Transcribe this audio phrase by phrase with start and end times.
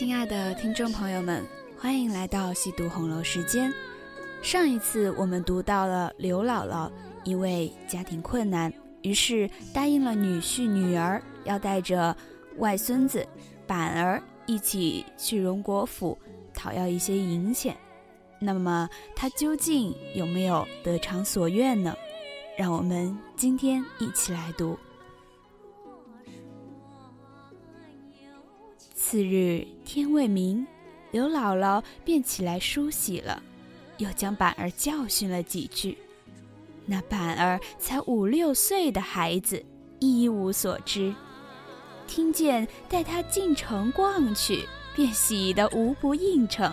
[0.00, 1.46] 亲爱的听众朋友们，
[1.78, 3.70] 欢迎来到细读红楼时间。
[4.40, 6.90] 上一次我们读到了刘姥姥
[7.22, 8.72] 因为家庭困难，
[9.02, 12.16] 于是答应了女婿女儿要带着
[12.56, 13.28] 外孙子
[13.66, 16.18] 板儿一起去荣国府
[16.54, 17.76] 讨要一些银钱。
[18.38, 21.94] 那么她究竟有没有得偿所愿呢？
[22.56, 24.78] 让我们今天一起来读。
[29.10, 30.64] 次日天未明，
[31.10, 33.42] 刘姥姥便起来梳洗了，
[33.98, 35.98] 又将板儿教训了几句。
[36.86, 39.60] 那板儿才五六岁的孩子，
[39.98, 41.12] 一无所知，
[42.06, 46.72] 听见带他进城逛去，便喜得无不应承。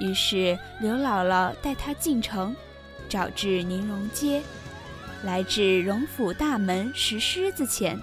[0.00, 2.54] 于是刘姥姥带他进城，
[3.08, 4.42] 找至宁荣街，
[5.22, 7.98] 来至荣府大门石狮子前，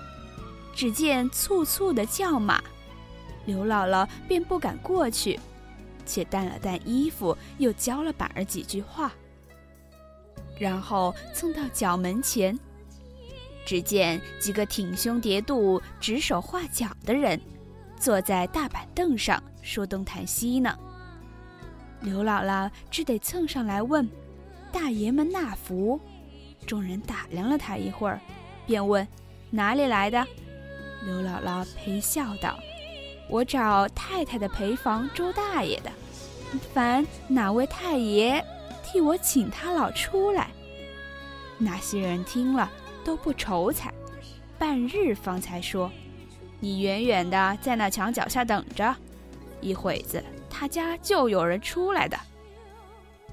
[0.74, 2.60] 只见簇簇的叫马。
[3.46, 5.40] 刘姥姥便不敢过去，
[6.06, 9.12] 且掸了掸衣服，又教了板儿几句话。
[10.60, 12.58] 然后蹭到角门前，
[13.66, 17.40] 只见几个挺胸叠肚、指手画脚的人，
[18.00, 20.78] 坐在大板凳上说东谈西呢。
[22.02, 24.08] 刘姥姥只得蹭上来问
[24.72, 26.00] ：“大爷们纳福？”
[26.68, 28.22] 众人打量了他一会儿，
[28.68, 29.08] 便问
[29.50, 30.24] ：“哪里来的？”
[31.06, 32.60] 刘姥姥陪笑道。
[33.30, 35.92] 我找太太的陪房周大爷的，
[36.74, 38.44] 烦哪位太爷
[38.84, 40.50] 替我请他老出来。
[41.58, 42.70] 那些人听了
[43.06, 43.94] 都不愁睬，
[44.58, 45.92] 半日方才说
[46.60, 48.94] ：“你远远的在那墙脚下等着，
[49.62, 52.20] 一会子他家就有人出来的。”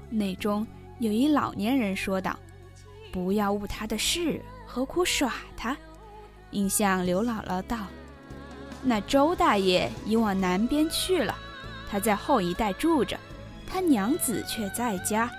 [0.09, 0.65] 内中
[0.99, 2.39] 有一老年人说道
[3.11, 5.75] ：“不要误他的事，何苦耍他？”
[6.51, 7.77] 应向刘姥姥道。
[8.81, 11.35] 那周大爷已往南边去了，
[11.89, 13.19] 他在后一带住着，
[13.67, 15.29] 他娘子却在家。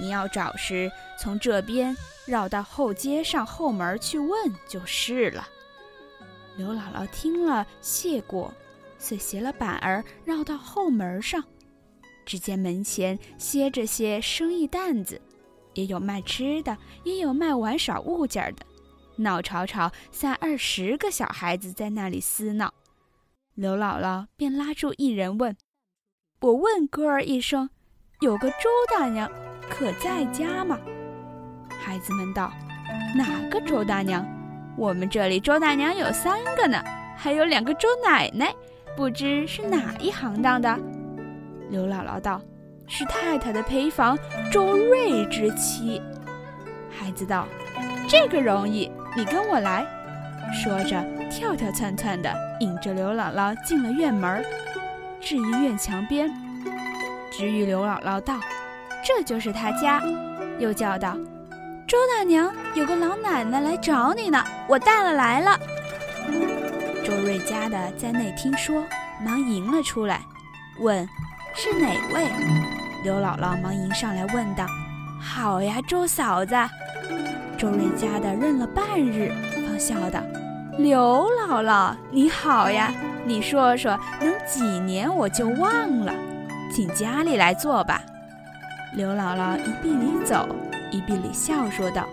[0.00, 5.48] 你要找时，从这边绕到后街上后门去问就是了。
[6.56, 8.54] 刘姥姥听了，谢过，
[8.98, 11.42] 遂携了板儿绕到后门上，
[12.24, 15.20] 只见门前歇着些生意担子，
[15.74, 18.64] 也有卖吃的，也有卖玩耍物件的，
[19.16, 22.72] 闹吵吵，三二十个小孩子在那里厮闹。
[23.54, 25.56] 刘姥姥便拉住一人问
[26.42, 27.70] ：“我问哥儿一声，
[28.20, 29.30] 有个周大娘
[29.70, 30.76] 可在家吗？”
[31.70, 32.52] 孩子们道
[33.14, 34.26] ：“哪个周大娘？
[34.76, 36.82] 我们这里周大娘有三个呢，
[37.16, 38.52] 还有两个周奶奶，
[38.96, 40.76] 不知是哪一行当的。”
[41.70, 42.42] 刘姥姥道
[42.88, 44.18] ：“是太太的陪房
[44.50, 46.02] 周瑞之妻。”
[46.90, 47.46] 孩子道
[48.10, 49.86] ：“这个容易，你跟我来。”
[50.52, 51.00] 说着，
[51.36, 54.44] 跳跳窜窜地引着刘姥姥进了院门，
[55.20, 56.32] 至于院墙边，
[57.32, 58.38] 只与刘姥姥道
[59.04, 60.00] ：“这就是他家。”
[60.60, 61.16] 又叫道
[61.88, 65.58] ：“周大娘，有个老奶奶来找你呢，我带了来了。”
[67.04, 68.84] 周瑞家的在内听说，
[69.20, 70.20] 忙迎了出来，
[70.78, 71.04] 问
[71.52, 72.28] ：“是哪位？”
[73.02, 74.64] 刘姥姥忙迎上来问道
[75.20, 76.54] ：“好呀，周嫂子。”
[77.58, 79.32] 周瑞家的认了半日。
[79.66, 80.20] 方笑道
[80.76, 82.92] ：“刘姥姥，你好呀！
[83.24, 86.12] 你说说，能几年我就忘了，
[86.74, 88.02] 请家里来坐吧。”
[88.96, 90.48] 刘姥姥一臂里走，
[90.90, 92.04] 一臂里笑说道：“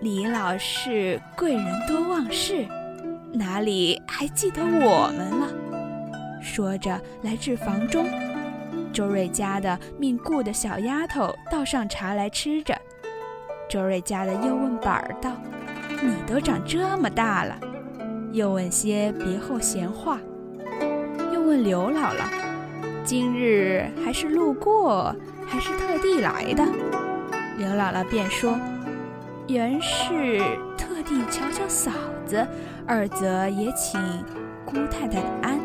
[0.00, 2.66] 李老是贵人多忘事，
[3.32, 5.46] 哪里还记得我们了？”
[6.42, 8.04] 说着来至房中，
[8.92, 12.76] 周瑞家的命雇的小丫头倒上茶来吃着。
[13.68, 15.30] 周瑞家的又问板儿道。
[16.02, 17.58] 你都长这么大了，
[18.32, 20.18] 又问些别后闲话，
[21.32, 22.24] 又问刘姥姥，
[23.04, 25.14] 今日还是路过，
[25.46, 26.64] 还是特地来的？
[27.58, 28.58] 刘姥姥便说，
[29.46, 30.38] 原是
[30.78, 31.90] 特地瞧瞧嫂
[32.24, 32.46] 子，
[32.86, 34.00] 二则也请
[34.64, 35.60] 姑太太的安。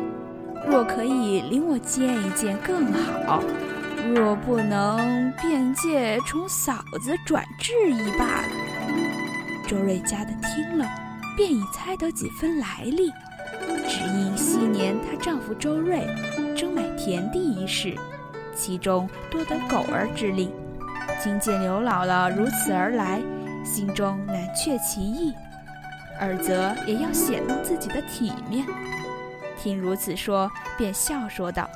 [0.66, 3.42] 若可以领我见一见更好，
[4.14, 8.65] 若不能，便借从嫂子转致一罢了。
[9.66, 10.86] 周瑞家的听了，
[11.36, 13.10] 便已猜得几分来历，
[13.88, 16.06] 只因昔年她丈夫周瑞
[16.56, 17.94] 争买田地一事，
[18.54, 20.52] 其中多得狗儿之力。
[21.20, 23.20] 今见刘姥姥如此而来，
[23.64, 25.34] 心中难却其意，
[26.20, 28.64] 二则也要显露自己的体面。
[29.58, 30.48] 听如此说，
[30.78, 31.68] 便笑说道：“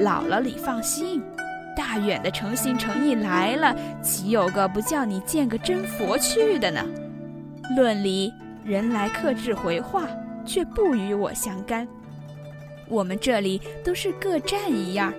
[0.00, 1.20] 姥姥你放心，
[1.74, 6.84] 大远的诚心诚意来了，岂有个不叫你见个真佛去的呢？”
[7.76, 8.32] 论理，
[8.64, 10.08] 人来克制回话，
[10.46, 11.86] 却不与我相干。
[12.88, 15.12] 我们这里都是各占一样。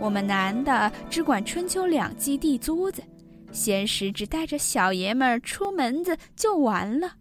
[0.00, 3.02] 我们男的只管春秋两季地租子，
[3.52, 7.16] 闲时只带着小爷们儿出门子就完了。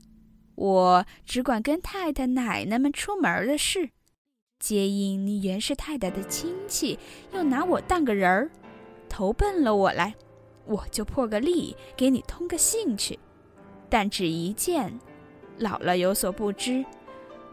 [0.55, 3.89] 我只管跟太太奶奶们出门的事，
[4.59, 6.97] 接应你袁氏太太的亲戚，
[7.33, 8.49] 又拿我当个人儿，
[9.09, 10.15] 投奔了我来，
[10.65, 13.19] 我就破个例，给你通个信去。
[13.93, 14.99] 但只一件，
[15.59, 16.83] 姥姥有所不知。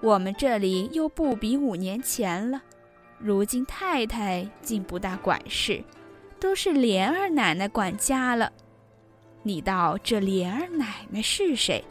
[0.00, 2.62] 我们这里又不比五年前了，
[3.18, 5.84] 如今太太竟不大管事，
[6.38, 8.50] 都是莲儿奶奶管家了。
[9.42, 11.84] 你道这莲儿奶奶是谁？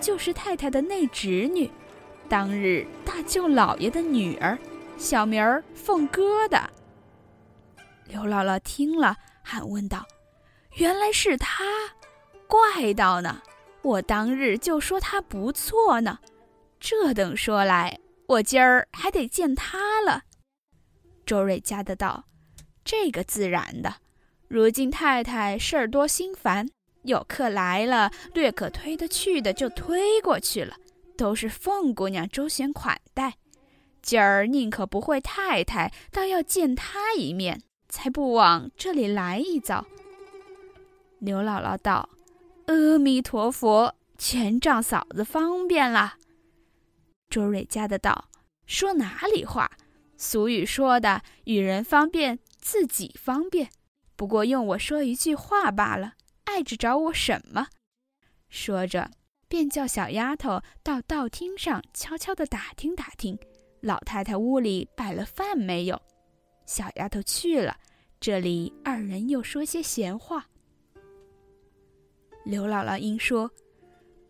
[0.00, 1.70] 就是太太的内侄女，
[2.28, 4.58] 当日大舅老爷的女儿，
[4.98, 6.60] 小名儿凤哥的。
[8.08, 10.04] 刘姥姥听了，喊问道
[10.74, 11.62] ：“原来是他，
[12.48, 13.40] 怪道呢！
[13.86, 16.18] 我当日就说她不错呢。”
[16.78, 20.22] 这等说来，我今儿还得见他了。
[21.24, 22.24] 周瑞家的道
[22.84, 23.94] ：“这个自然的。
[24.48, 26.68] 如今太太事儿多心烦，
[27.02, 30.76] 有客来了，略可推得去的就推过去了，
[31.16, 33.34] 都是凤姑娘周旋款待。
[34.02, 39.86] 今儿宁可不会太太，倒要见他一面，才不往这里来一遭。”
[41.18, 42.10] 刘姥姥道
[42.66, 46.16] ：“阿弥陀佛，全仗嫂子方便了。”
[47.30, 48.28] 周瑞家的道
[48.66, 49.70] ：“说哪里话？
[50.16, 53.70] 俗语说的，与人方便，自己方便。
[54.16, 56.14] 不过用我说一句话罢了，
[56.44, 57.68] 碍着找我什么？”
[58.48, 59.10] 说着，
[59.48, 63.38] 便叫小丫头到道厅上悄悄地打听打听，
[63.80, 66.00] 老太太屋里摆了饭没有。
[66.64, 67.76] 小丫头去了，
[68.18, 70.46] 这里二人又说些闲话。
[72.46, 73.50] 刘姥姥应说。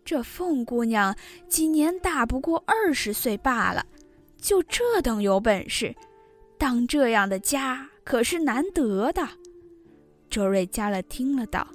[0.05, 1.15] 这凤姑娘
[1.49, 3.85] 今年大不过二十岁罢了，
[4.41, 5.95] 就这等有本事，
[6.57, 9.29] 当这样的家可是难得的。
[10.31, 11.67] 周瑞家了听了道：“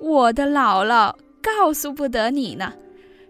[0.00, 2.72] 我的姥姥告诉不得你呢。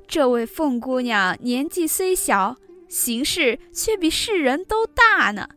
[0.07, 2.57] 这位凤姑娘年纪虽小，
[2.89, 5.49] 行事却比世人都大呢。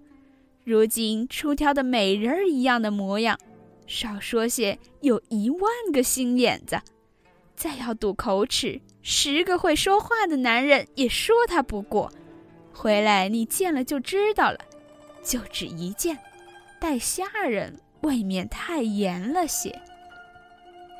[0.63, 3.37] 如今出挑的美人儿一样的模样，
[3.87, 6.81] 少说些有一万个心眼子。”
[7.55, 12.11] 再要赌口齿，十个会说话的男人也说他不过。
[12.73, 14.57] 回来你见了就知道了，
[15.23, 16.17] 就只一件，
[16.79, 19.79] 带下人未免太严了些。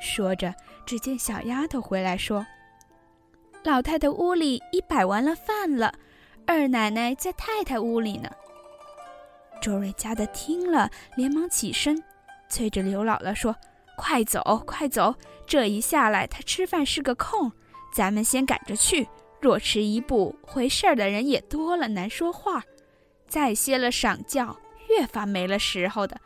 [0.00, 0.54] 说着，
[0.86, 2.46] 只见小丫头回来说
[3.64, 5.92] ：“老太太屋里已摆完了饭了，
[6.46, 8.30] 二奶奶在太太屋里呢。”
[9.60, 12.00] 周瑞家的听了，连忙起身，
[12.52, 13.56] 催着刘姥姥说。
[13.94, 15.14] 快走，快走！
[15.46, 17.52] 这一下来，他吃饭是个空，
[17.94, 19.06] 咱们先赶着去。
[19.40, 22.64] 若迟一步，回事儿的人也多了，难说话。
[23.28, 24.56] 再歇了晌觉，
[24.88, 26.18] 越发没了时候的。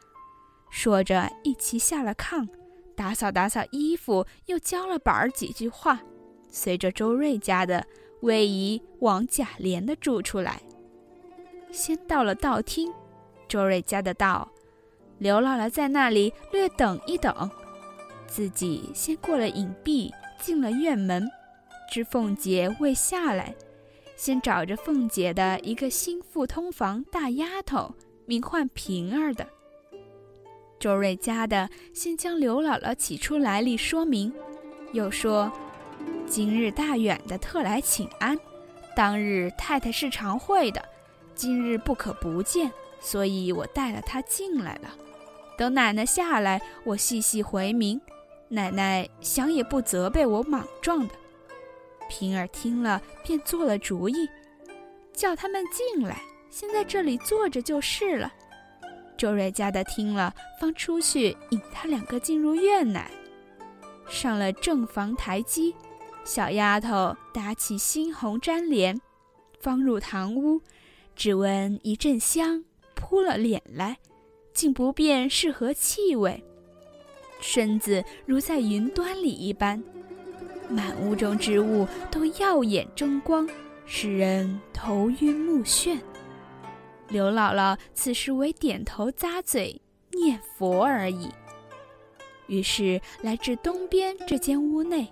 [0.71, 2.49] 说着，一齐下了炕，
[2.95, 6.01] 打扫打扫衣服，又教了板儿几句话，
[6.49, 7.85] 随着周瑞家的
[8.21, 10.63] 位移往贾琏的住处来。
[11.73, 12.93] 先到了道厅，
[13.49, 14.49] 周瑞家的道。
[15.19, 17.51] 刘姥姥在那里略等一等，
[18.27, 21.27] 自己先过了隐蔽，进了院门，
[21.91, 23.55] 知凤姐未下来，
[24.15, 27.95] 先找着凤姐的一个心腹通房大丫头，
[28.27, 29.47] 名唤平儿的。
[30.79, 34.31] 周瑞家的先将刘姥姥起出来历说明，
[34.93, 35.51] 又说
[36.27, 38.39] 今日大远的特来请安，
[38.95, 40.85] 当日太太是常会的，
[41.35, 44.95] 今日不可不见，所以我带了她进来了。
[45.57, 48.01] 等奶奶下来，我细细回明，
[48.49, 51.15] 奶奶想也不责备我莽撞的。
[52.09, 54.29] 平儿听了，便做了主意，
[55.13, 58.33] 叫他们进来，先在这里坐着就是了。
[59.17, 63.01] 周瑞家的听了，方出去引他两个进入院内，
[64.09, 65.75] 上了正房台基，
[66.23, 69.01] 小丫头打起猩红粘帘，
[69.59, 70.61] 方入堂屋，
[71.15, 72.63] 只闻一阵香
[72.97, 73.99] 扑了脸来。
[74.53, 76.43] 竟不辨是何气味，
[77.43, 79.85] 身子如在云端里一般，
[80.71, 83.47] 满屋中之物都耀眼争光，
[83.85, 85.99] 使人头晕目眩。
[87.09, 89.79] 刘姥姥此时唯点头咂嘴
[90.11, 91.29] 念佛而已。
[92.47, 95.07] 于是来至东边这间屋内，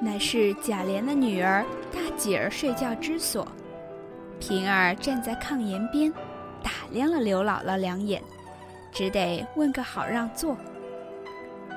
[0.00, 3.46] 乃是贾琏的女儿大姐儿睡觉之所。
[4.40, 6.12] 平儿站在炕沿边，
[6.66, 8.20] 打量了刘姥姥两眼。
[8.92, 10.56] 只得问个好让座。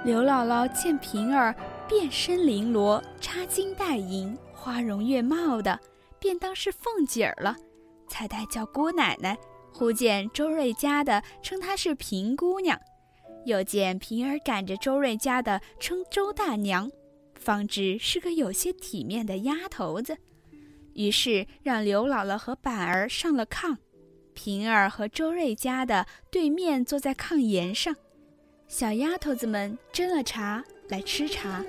[0.03, 1.53] 刘姥姥见平儿
[1.87, 5.77] 遍身绫罗，插金戴银，花容月貌的，
[6.17, 7.55] 便当是凤姐儿了，
[8.07, 9.37] 才带叫姑奶奶。
[9.71, 12.79] 忽见周瑞家的称她是平姑娘，
[13.45, 16.89] 又见平儿赶着周瑞家的称周大娘，
[17.35, 20.17] 方知是个有些体面的丫头子。
[20.93, 23.75] 于是让刘姥姥和板儿上了炕，
[24.41, 27.93] 平儿和周瑞家的对面坐在炕沿上，
[28.69, 31.61] 小丫头子们斟了茶来吃茶。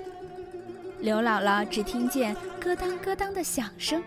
[1.01, 4.01] 刘姥姥只听见咯当咯当的响声，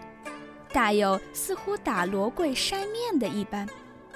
[0.72, 3.68] 大有似乎打罗柜筛面的一般，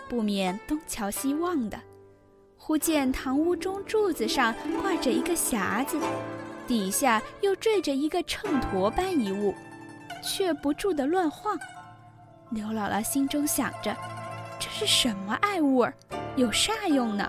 [0.09, 1.79] 不免东瞧西望的。
[2.57, 6.01] 忽见堂屋中柱子上挂着一个匣子，
[6.67, 9.55] 底下又坠着一个秤砣般一物。
[10.25, 11.59] 却不住地乱晃，
[12.51, 13.95] 刘姥姥心中想着
[14.59, 15.95] ：“这是什么爱物儿？
[16.37, 17.29] 有啥用呢？”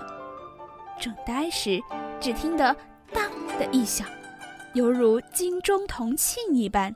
[1.00, 1.82] 正呆时，
[2.20, 2.76] 只听得
[3.14, 3.24] “当”
[3.58, 4.08] 的一响，
[4.74, 6.94] 犹如金钟铜磬一般，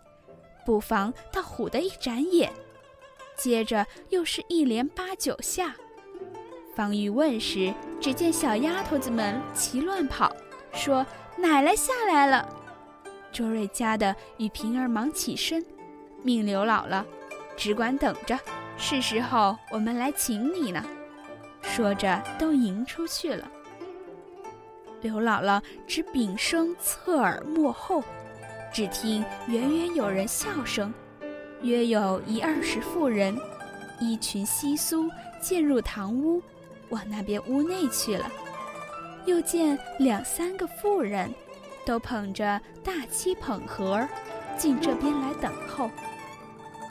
[0.65, 2.51] 不妨他唬得一眨眼。
[3.37, 5.75] 接着又是一连八九下，
[6.75, 10.35] 方欲问时，只见小丫头子们齐乱跑，
[10.73, 11.05] 说
[11.37, 12.47] ：“奶奶下来了。”
[13.31, 15.65] 周瑞家的与平儿忙起身。
[16.21, 17.03] 命刘姥姥，
[17.57, 18.39] 只管等着，
[18.77, 20.83] 是时候我们来请你呢。
[21.61, 23.49] 说着，都迎出去了。
[25.01, 28.03] 刘姥姥只屏声侧耳默后，
[28.73, 30.93] 只听远远有人笑声，
[31.61, 33.37] 约有一二十妇人，
[33.99, 35.09] 衣裙稀疏，
[35.41, 36.41] 渐入堂屋，
[36.89, 38.29] 往那边屋内去了。
[39.25, 41.33] 又见两三个妇人，
[41.85, 44.05] 都捧着大漆捧盒，
[44.57, 45.89] 进这边来等候。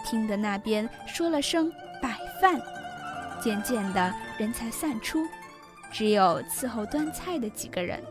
[0.05, 2.61] 听得那边说了声摆饭，
[3.41, 5.27] 渐渐的人才散出，
[5.91, 8.03] 只有伺候端菜的几个人。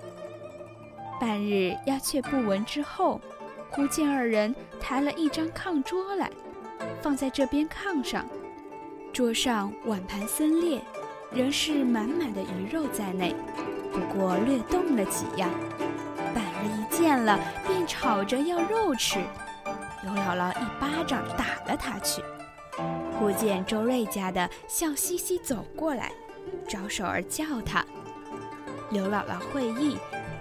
[1.19, 3.21] 半日鸦雀不闻之后，
[3.69, 6.29] 忽见二人抬了一张炕桌来，
[7.01, 8.25] 放在这边炕上，
[9.13, 10.81] 桌上碗盘森列，
[11.31, 13.36] 仍是满满的鱼肉在内，
[13.93, 15.50] 不过略动了几样。
[16.33, 19.19] 板儿一见了，便吵着要肉吃。
[20.03, 22.24] 刘姥姥一巴掌打了他去，
[23.20, 26.12] 忽见周瑞家的笑嘻嘻走过来，
[26.67, 27.86] 招手儿叫他。
[28.89, 29.98] 刘姥姥会意，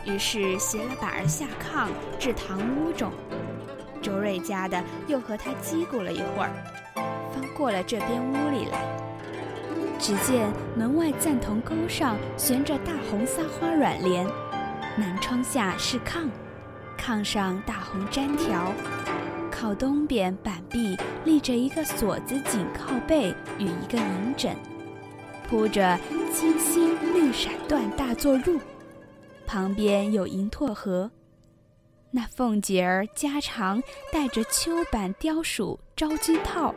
[0.07, 1.89] 于是携了板儿下炕
[2.19, 3.13] 至堂屋中。
[4.01, 6.51] 周瑞家的又和他叽咕了一会儿，
[7.31, 8.79] 翻过了这边屋里来。
[9.99, 14.27] 只见门外赞桐钩上悬着大红撒花软帘，
[14.97, 16.31] 南窗下是炕，
[16.99, 18.73] 炕上大红毡条。
[19.61, 24.57] 靠东边板壁立着一个锁子紧靠背与一个银枕，
[25.47, 25.99] 铺着
[26.33, 28.59] 金星绿闪缎大坐褥，
[29.47, 31.11] 旁边有银拓盒。
[32.11, 36.75] 那凤姐儿家常戴着秋板雕鼠招金套，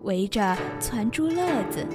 [0.00, 1.86] 围着攒珠乐子，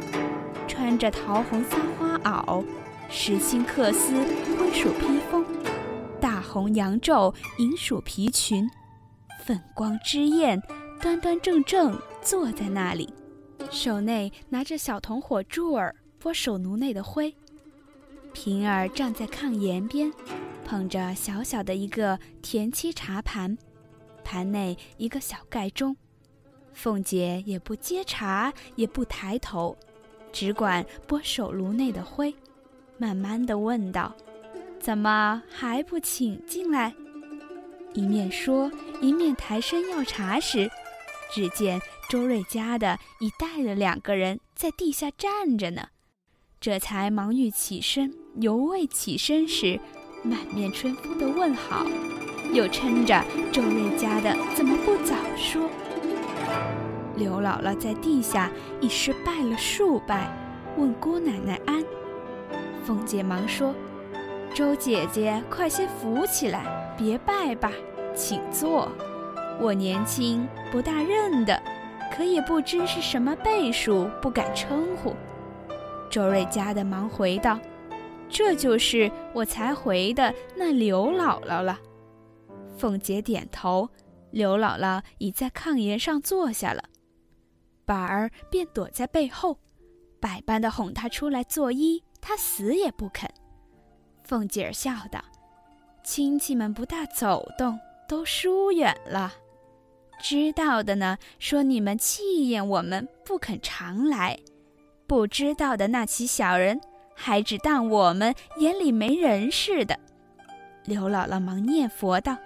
[0.67, 2.63] 穿着桃红三花袄，
[3.09, 4.13] 实心缂丝
[4.55, 5.43] 灰鼠披风，
[6.19, 8.69] 大红羊皱银鼠皮裙。
[9.51, 10.63] 粉光之艳，
[11.01, 13.13] 端端正正坐在那里，
[13.69, 17.35] 手内拿着小铜火柱儿拨手炉内的灰。
[18.31, 20.09] 平儿站在炕沿边，
[20.63, 23.57] 捧着小小的一个田七茶盘，
[24.23, 25.97] 盘内一个小盖钟。
[26.71, 29.75] 凤姐也不接茶，也不抬头，
[30.31, 32.33] 只管拨手炉内的灰，
[32.97, 34.15] 慢慢的问道
[34.79, 36.95] ：“怎么还不请进来？”
[37.93, 38.71] 一面说，
[39.01, 40.69] 一面抬身要茶时，
[41.31, 45.87] 只见周瑞家的已带了两个人在地下站着呢。
[46.59, 49.79] 这才忙欲起身，犹未起身时，
[50.23, 51.85] 满面春风的问好，
[52.53, 55.69] 又嗔着周瑞家的怎么不早说。
[57.17, 60.31] 刘姥姥在地下已是拜了数拜，
[60.77, 61.83] 问姑奶奶安。
[62.85, 63.75] 凤姐忙说
[64.55, 66.63] ：“周姐姐，快些扶起来。”
[67.01, 67.71] 别拜吧，
[68.15, 68.87] 请坐。
[69.59, 71.59] 我年轻不大认得，
[72.15, 75.15] 可也不知是什么辈数，不敢称呼。
[76.11, 77.59] 周瑞家的忙回道
[78.29, 81.79] ：“这就是我才回的那刘姥姥了。”
[82.77, 83.89] 凤姐点头，
[84.29, 86.83] 刘姥姥已在炕沿上坐下了，
[87.83, 89.57] 板儿便躲在背后，
[90.19, 93.27] 百般的哄她出来作揖，她死也不肯。
[94.23, 95.19] 凤姐儿笑道。
[96.03, 99.33] 亲戚们不大走动，都疏远了。
[100.21, 104.37] 知道的呢，说你们气厌我们，不肯常来；
[105.07, 106.79] 不知道的那起小人，
[107.15, 109.99] 还只当我们眼里没人似的。
[110.85, 112.37] 刘姥姥忙念佛道：“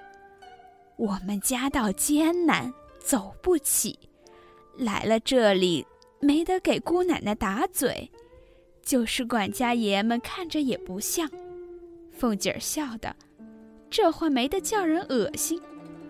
[0.98, 3.98] 我们家道艰难，走不起，
[4.78, 5.86] 来了这里，
[6.20, 8.12] 没得给姑奶奶打嘴，
[8.82, 11.30] 就是管家爷爷们看着也不像。
[12.12, 13.14] 凤姐儿笑道
[13.90, 15.62] ：“这话没得叫人恶心，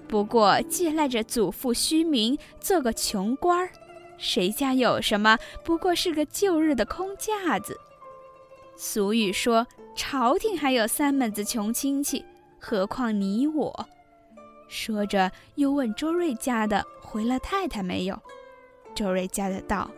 [0.08, 3.70] 不过借赖着祖父虚名，做个穷官儿，
[4.18, 5.38] 谁家有什么？
[5.64, 7.80] 不过是个旧日的空架子。
[8.76, 12.26] 俗语说，朝廷还有三门子穷亲戚，
[12.60, 13.88] 何况你我？”
[14.68, 18.20] 说着，又问周瑞家的回了太太没有。
[18.96, 19.92] 周瑞家的道：“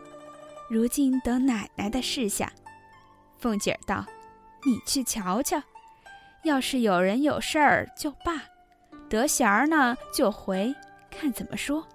[0.70, 2.52] 如今得奶奶的示下。”
[3.40, 4.06] 凤姐儿道
[4.66, 5.62] ：“你去瞧瞧。”
[6.48, 8.42] 要是有人有事儿就罢，
[9.10, 10.74] 得闲儿呢就回，
[11.12, 11.86] 看怎么说。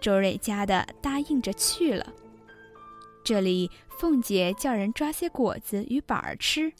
[0.00, 2.06] 周瑞家的答应着去了。
[3.22, 6.72] 这里凤姐叫人抓些果子与宝儿吃，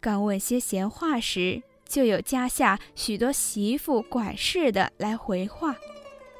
[0.00, 5.76] 刚问些闲话时，就有家下许多媳妇管事的来回话。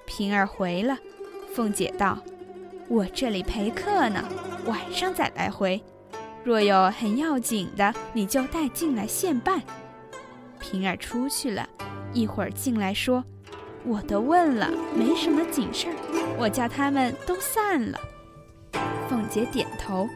[0.07, 0.99] 平儿回了，
[1.55, 2.19] 凤姐道
[2.89, 4.27] ：“我这里陪客呢，
[4.65, 5.81] 晚上再来回。”
[6.45, 9.63] 若有很要紧的，你就带进来现办。
[10.59, 11.69] 平儿出去了，
[12.13, 13.25] 一会儿进来说
[13.85, 15.95] ：“我都问了，没什么紧事儿，
[16.39, 17.99] 我叫他们都散了。”
[19.09, 20.09] 凤姐点头。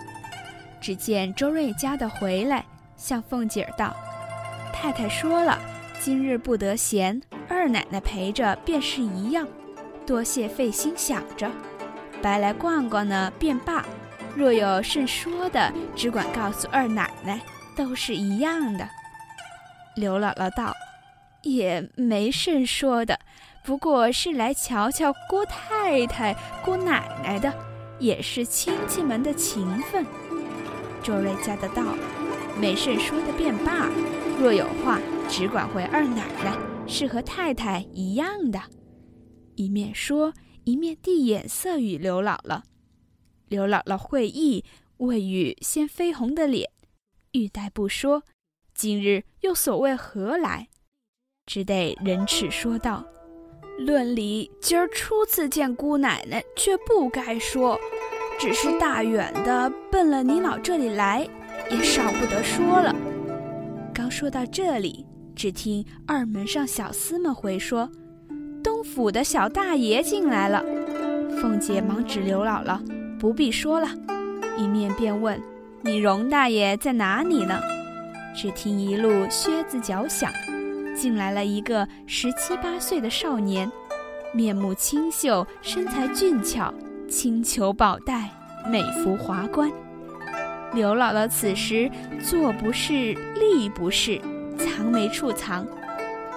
[0.80, 2.64] 只见周瑞家的回来，
[2.96, 3.96] 向凤姐儿道
[4.72, 5.58] ：“太太说了，
[6.00, 9.48] 今日不得闲，二奶奶陪着便是一样，
[10.06, 11.50] 多谢费心想着，
[12.22, 13.84] 白来逛逛呢，便罢。”
[14.36, 17.40] 若有甚说的，只管告诉二奶奶，
[17.74, 18.86] 都是一样的。
[19.96, 20.74] 刘姥姥道
[21.42, 23.18] ：“也没甚说的，
[23.64, 27.50] 不过是来瞧瞧郭太太、郭奶奶的，
[27.98, 30.04] 也是亲戚们的情分。”
[31.02, 31.82] 周瑞家的道
[32.60, 33.88] ：“没甚说的便罢，
[34.38, 36.54] 若有话，只管回二奶奶，
[36.86, 38.60] 是和太太一样的。”
[39.56, 42.60] 一面说，一面递眼色与刘姥姥。
[43.48, 44.64] 刘姥姥会意，
[44.96, 46.68] 未语先绯红的脸，
[47.32, 48.24] 欲待不说。
[48.74, 50.68] 今日又所谓何来？
[51.46, 53.06] 只得忍耻说道
[53.78, 57.78] ：“论理，今儿初次见姑奶奶，却不该说。
[58.38, 61.26] 只是大远的奔了你老这里来，
[61.70, 62.94] 也少不得说了。”
[63.94, 65.06] 刚说到这里，
[65.36, 67.88] 只听二门上小厮们回说
[68.60, 70.64] ：“东府的小大爷进来了。”
[71.40, 72.95] 凤姐忙指刘姥姥。
[73.18, 73.88] 不必说了，
[74.58, 75.40] 一面便问
[75.82, 77.58] ：“你荣大爷在哪里呢？”
[78.36, 80.30] 只听一路靴子脚响，
[80.94, 83.70] 进来了一个十七八岁的少年，
[84.34, 86.72] 面目清秀，身材俊俏，
[87.08, 88.30] 青裘宝带，
[88.70, 89.70] 美服华冠。
[90.74, 91.90] 刘姥姥此时
[92.22, 94.20] 坐不是，立不是，
[94.58, 95.66] 藏没处藏。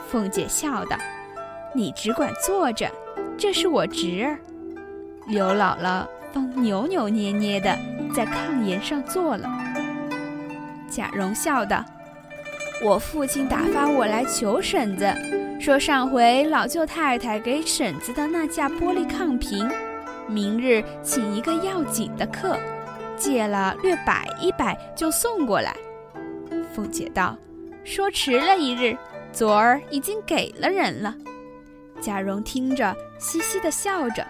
[0.09, 0.97] 凤姐笑道
[1.75, 2.89] ：“你只管坐着，
[3.37, 4.39] 这是我侄儿。”
[5.27, 6.07] 刘姥姥。
[6.33, 7.77] 方扭扭捏捏的
[8.13, 9.49] 在炕沿上坐了。
[10.89, 11.85] 贾蓉笑道
[12.83, 15.13] ：“我父亲打发我来求婶子，
[15.59, 19.69] 说上回老舅太太给婶子的那架玻璃炕屏，
[20.27, 22.57] 明日请一个要紧的客，
[23.15, 25.75] 借了略摆一摆就送过来。”
[26.73, 27.37] 凤姐道
[27.85, 28.97] ：“说迟了一日，
[29.31, 31.15] 昨儿已经给了人了。”
[32.01, 34.25] 贾蓉听着，嘻嘻的笑着。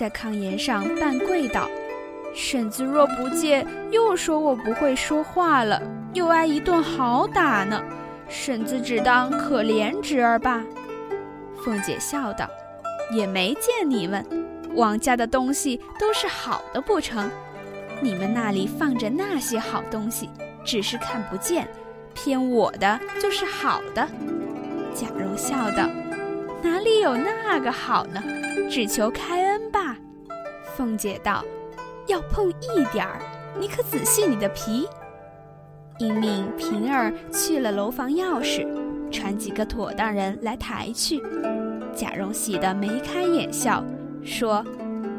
[0.00, 1.68] 在炕沿上半跪倒，
[2.34, 5.82] 婶子若不借，又说我不会说话了，
[6.14, 7.78] 又挨一顿好打呢。
[8.26, 10.64] 婶子只当可怜侄儿吧。
[11.62, 12.48] 凤姐笑道
[13.12, 14.24] ：“也没见你们，
[14.74, 17.30] 王家的东西都是好的不成？
[18.00, 20.30] 你们那里放着那些好东西，
[20.64, 21.68] 只是看不见，
[22.14, 24.08] 偏我的就是好的。”
[24.96, 25.86] 贾蓉笑道
[26.64, 28.22] ：“哪里有那个好呢？
[28.70, 29.59] 只求开恩。”
[30.76, 31.44] 凤姐道
[32.08, 33.20] ：“要碰一点儿，
[33.58, 34.86] 你可仔细你的皮。”
[35.98, 38.66] 因命平儿去了楼房钥匙，
[39.10, 41.22] 传几个妥当人来抬去。
[41.94, 43.84] 贾蓉喜得眉开眼笑，
[44.24, 44.64] 说：“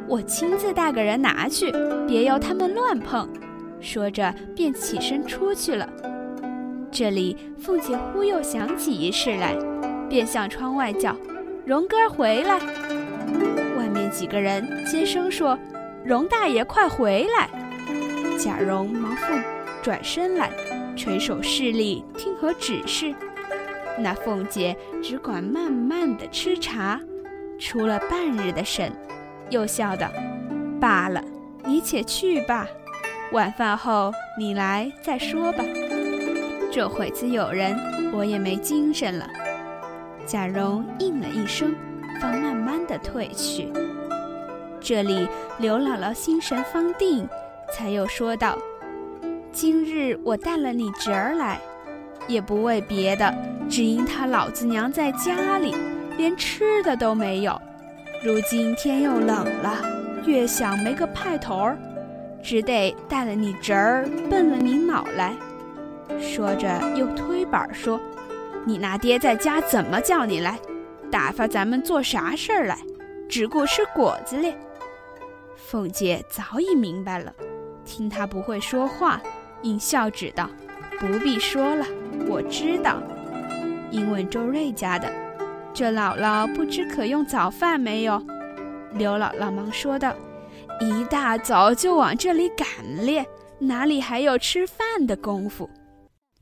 [0.07, 1.71] 我亲自带个人拿去，
[2.07, 3.29] 别由他们乱碰。”
[3.79, 5.87] 说着便起身出去了。
[6.91, 9.55] 这里凤姐忽又想起一事来，
[10.09, 11.15] 便向窗外叫
[11.65, 12.59] ：“荣哥回来！”
[14.11, 15.57] 几个人接声说
[16.05, 17.49] ：“荣大爷，快回来！”
[18.37, 19.33] 贾蓉忙复
[19.81, 20.51] 转身来，
[20.95, 23.15] 垂手侍立，听何指示。
[23.97, 26.99] 那凤姐只管慢慢的吃茶，
[27.57, 28.91] 出了半日的神，
[29.49, 30.09] 又笑道
[30.79, 31.23] ：“罢了，
[31.63, 32.67] 你且去吧。
[33.31, 35.63] 晚饭后你来再说吧。
[36.71, 37.75] 这会子有人，
[38.13, 39.27] 我也没精神了。”
[40.27, 41.73] 贾蓉应了一声。
[42.19, 43.67] 方慢慢的退去。
[44.81, 45.27] 这里
[45.59, 47.29] 刘姥姥心神方定，
[47.71, 48.57] 才又说道
[49.53, 51.61] ：“今日我带了你侄儿来，
[52.27, 53.31] 也不为别的，
[53.69, 55.75] 只因他老子娘在家里，
[56.17, 57.61] 连吃的都没有。
[58.23, 59.77] 如今天又冷了，
[60.25, 61.77] 越想没个派头儿，
[62.41, 65.35] 只得带了你侄儿奔了你姥来。”
[66.19, 67.99] 说着又推板说。
[68.63, 70.59] 你那爹在家怎么叫你来？
[71.11, 72.77] 打发咱们做啥事儿来？
[73.27, 74.55] 只顾吃果子咧。
[75.71, 77.33] 凤姐早已明白了，
[77.85, 79.21] 听他不会说话，
[79.61, 80.49] 应笑指道
[80.99, 81.85] ：“不必说了，
[82.27, 83.01] 我知道。”
[83.89, 85.09] 因问周瑞家的
[85.73, 88.21] ：“这姥姥不知可用早饭没有？”
[88.95, 90.13] 刘姥姥忙说道
[90.81, 92.67] ：“一大早就往这里赶
[93.05, 93.25] 咧，
[93.57, 95.69] 哪里还有吃饭的功夫？”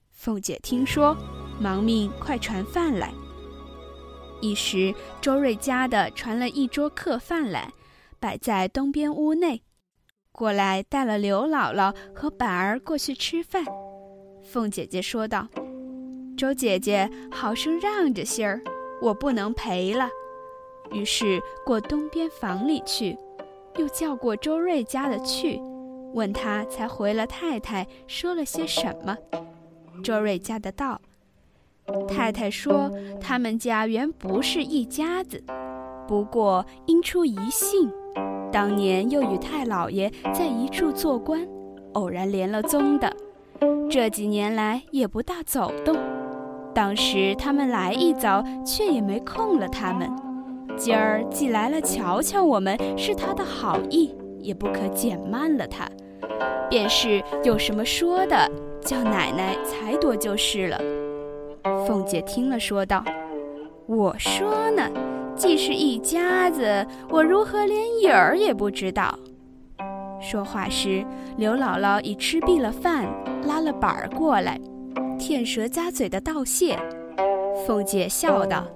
[0.09, 1.15] 凤姐听说。
[1.59, 3.13] 忙命快传饭来。
[4.39, 7.69] 一时周瑞家的传了一桌客饭来，
[8.19, 9.63] 摆在东边屋内。
[10.31, 13.63] 过来带了刘姥姥和板儿过去吃饭。
[14.43, 15.47] 凤姐姐说道
[16.37, 18.61] ：“周姐姐好生让着些儿，
[19.01, 20.09] 我不能陪了。”
[20.91, 23.17] 于是过东边房里去，
[23.77, 25.59] 又叫过周瑞家的去，
[26.13, 29.17] 问他才回了太太说了些什么。
[30.03, 31.01] 周瑞家的道。
[32.07, 35.43] 太太说：“他们家原不是一家子，
[36.07, 37.91] 不过因出一姓，
[38.51, 41.47] 当年又与太老爷在一处做官，
[41.93, 43.11] 偶然连了宗的。
[43.89, 45.95] 这几年来也不大走动。
[46.73, 50.09] 当时他们来一遭，却也没空了他们。
[50.77, 55.87] 今儿既来了瞧瞧我们，是他的好意，也不可减慢了他。
[56.69, 58.49] 便是有什么说的，
[58.81, 60.79] 叫奶奶裁夺就是了。”
[61.85, 63.03] 凤姐听了，说道
[63.87, 64.87] ：“我说呢，
[65.39, 69.17] 既是一家子，我如何连影儿也不知道？”
[70.21, 71.05] 说话时，
[71.37, 73.07] 刘姥姥已吃毕了饭，
[73.47, 74.59] 拉了板儿过来，
[75.17, 76.77] 舔舌咂嘴的道谢。
[77.65, 78.67] 凤姐笑道：“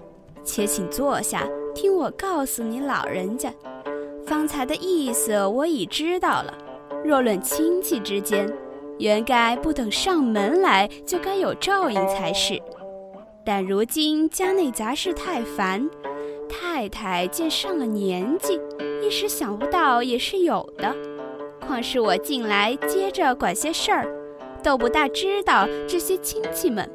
[0.45, 1.43] 且请坐下，
[1.75, 3.51] 听我告诉你老人家，
[4.25, 6.53] 方才的意思我已知道了。
[7.03, 8.49] 若论亲戚之间，
[8.99, 12.57] 原该不等上门来，就该有照应才是。”
[13.45, 15.85] 但如今家内杂事太烦，
[16.53, 18.59] 太太见上了年纪，
[19.01, 20.95] 一时想不到也是有的。
[21.59, 24.07] 况是我近来接着管些事儿，
[24.61, 26.87] 都不大知道这些亲戚们。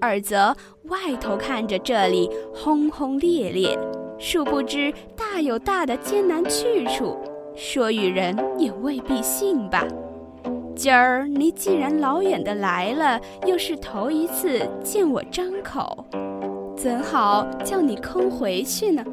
[0.00, 0.54] 二则
[0.84, 3.76] 外头看着这里轰轰烈烈，
[4.18, 7.18] 殊不知大有大的艰难去处，
[7.56, 9.86] 说与人也未必信吧。
[10.76, 16.04] 今儿你既然老远的来了，又是头一次见我张口，
[16.78, 19.04] 怎好叫你空回去呢？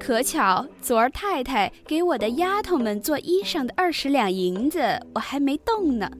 [0.00, 4.80] 可巧昨儿太太给我的丫头们做衣裳的二十两银子，
[5.14, 6.10] 我还没动呢。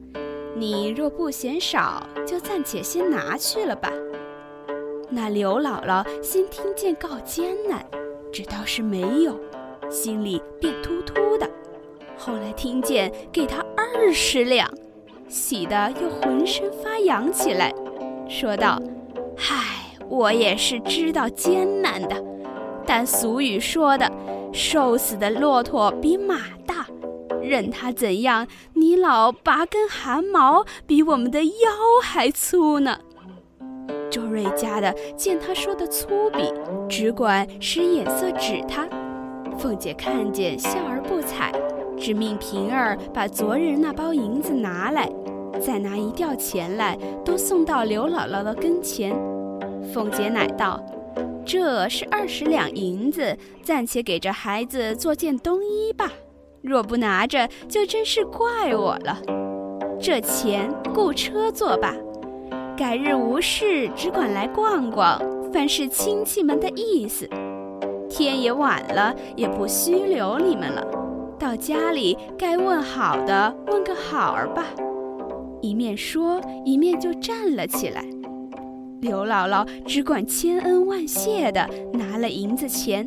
[0.55, 3.91] 你若不嫌少，就暂且先拿去了吧。
[5.09, 7.83] 那刘姥姥先听见告艰难，
[8.31, 9.41] 知道是没有，
[9.91, 11.49] 心里便突突的。
[12.19, 14.71] 后来听见给她二十两，
[15.27, 17.75] 喜得又浑身发痒起来，
[18.29, 18.81] 说道
[19.37, 22.15] ：“嗨，我也是知道艰难的，
[22.87, 24.11] 但俗语说的，
[24.53, 26.87] 瘦死的骆驼比马大，
[27.43, 31.51] 任他怎样，你老拔根汗毛比我们的腰
[32.03, 32.99] 还粗呢。”
[34.11, 36.53] 周瑞家的见他说的粗鄙，
[36.89, 38.87] 只管使眼色指他。
[39.59, 41.53] 凤姐看见，笑而不睬。
[41.97, 45.09] 只命平儿把昨日那包银子拿来，
[45.61, 49.17] 再拿一吊钱来，都送到刘姥姥的跟前。
[49.95, 50.85] 凤姐乃道
[51.47, 56.11] ：“这是二十两银子，暂且给这孩子做件冬衣吧。
[56.63, 59.23] 若不拿着，就真是怪我了。
[60.01, 61.95] 这钱雇车坐吧。
[62.77, 65.17] 改日无事，只管来逛逛，
[65.53, 67.29] 凡是亲戚们的意思。
[68.11, 70.85] 天也晚了，也不虚留你们了。”
[71.39, 74.67] 到家里该问好的，问个好儿吧。
[75.61, 78.05] 一面说，一面就站了起来。
[79.05, 83.07] 刘姥姥只管千恩万谢的拿了银子钱，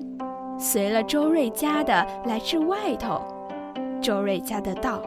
[0.59, 3.19] 随了周瑞家的来至外头。
[3.99, 5.01] 周瑞家的道：“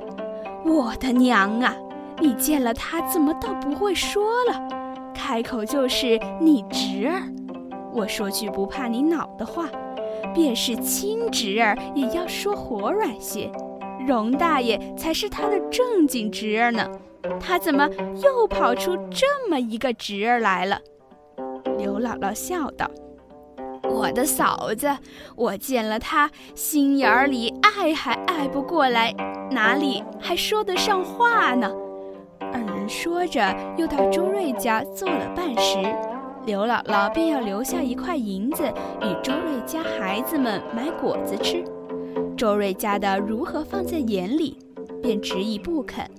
[0.66, 1.76] 我的娘啊，
[2.18, 4.68] 你见了他怎么倒不会说了？
[5.14, 7.22] 开口就是你侄儿。
[7.94, 9.68] 我说句不怕你恼的话。”
[10.34, 13.50] 便是亲侄儿，也要说活软些。
[14.06, 16.86] 荣大爷才是他的正经侄儿呢，
[17.38, 17.88] 他怎么
[18.22, 20.80] 又跑出这么一个侄儿来了？
[21.78, 22.90] 刘姥姥笑道
[23.88, 24.88] ：“我的嫂子，
[25.36, 29.14] 我见了她，心眼里爱还爱不过来，
[29.50, 31.70] 哪里还说得上话呢？
[32.52, 35.78] 二人说着，又到周瑞家做了半时，
[36.46, 38.64] 刘姥姥便要留下一块银子
[39.02, 41.64] 与周瑞家孩子们买果子吃。
[42.36, 44.58] 周瑞家的如何放在眼里，
[45.02, 46.10] 便执意不肯。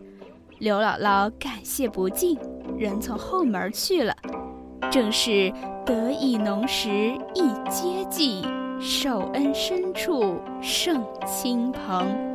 [0.62, 2.38] 刘姥姥感谢不尽，
[2.78, 4.16] 人从后门去了。
[4.92, 5.52] 正是
[5.84, 6.88] 得意浓时
[7.34, 8.46] 一接济，
[8.80, 12.31] 受恩深处胜亲朋。